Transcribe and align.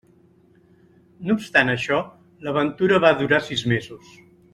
No 1.27 1.35
obstant 1.39 1.69
això, 1.73 1.99
l'aventura 2.47 2.99
va 3.05 3.13
durar 3.21 3.41
sis 3.51 3.65
mesos. 3.75 4.11